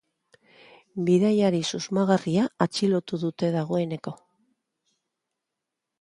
Bidaiari 1.09 1.59
susmagarria 1.73 2.47
atxilotu 2.67 3.21
dute 3.27 3.53
dagoeneko. 3.59 4.15